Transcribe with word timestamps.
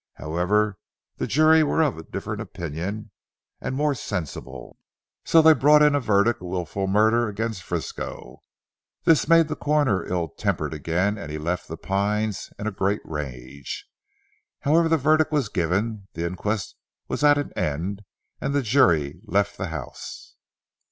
However 0.15 0.79
the 1.17 1.27
jury 1.27 1.61
were 1.61 1.83
of 1.83 1.95
a 1.95 2.01
different 2.03 2.41
opinion 2.41 3.11
and 3.59 3.75
more 3.75 3.93
sensible, 3.93 4.79
so 5.25 5.43
they 5.43 5.53
brought 5.53 5.83
in 5.83 5.93
a 5.93 5.99
verdict 5.99 6.41
of 6.41 6.47
wilful 6.47 6.87
murder 6.87 7.27
against 7.29 7.61
Frisco. 7.61 8.41
This 9.03 9.27
made 9.27 9.47
the 9.47 9.55
Coroner 9.55 10.03
ill 10.07 10.29
tempered 10.29 10.73
again 10.73 11.19
and 11.19 11.31
he 11.31 11.37
left 11.37 11.67
"The 11.67 11.77
Pines" 11.77 12.51
in 12.57 12.65
a 12.65 12.71
great 12.71 13.01
rage. 13.05 13.85
However 14.61 14.89
the 14.89 14.97
verdict 14.97 15.31
was 15.31 15.49
given, 15.49 16.07
the 16.13 16.25
inquest 16.25 16.75
was 17.07 17.23
at 17.23 17.37
an 17.37 17.53
end, 17.53 18.01
and 18.41 18.55
the 18.55 18.63
jury 18.63 19.21
left 19.27 19.55
the 19.59 19.67
house. 19.67 20.33